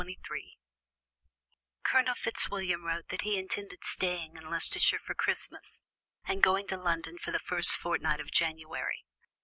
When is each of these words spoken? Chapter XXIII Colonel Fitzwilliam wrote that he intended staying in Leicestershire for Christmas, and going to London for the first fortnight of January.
Chapter 0.03 0.15
XXIII 0.29 0.57
Colonel 1.83 2.15
Fitzwilliam 2.15 2.83
wrote 2.85 3.09
that 3.09 3.21
he 3.21 3.37
intended 3.37 3.83
staying 3.83 4.35
in 4.35 4.49
Leicestershire 4.49 4.97
for 4.97 5.13
Christmas, 5.13 5.79
and 6.25 6.41
going 6.41 6.65
to 6.69 6.77
London 6.77 7.19
for 7.19 7.29
the 7.29 7.37
first 7.37 7.77
fortnight 7.77 8.19
of 8.19 8.31
January. 8.31 9.05